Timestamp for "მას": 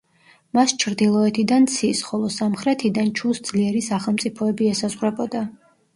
0.57-0.71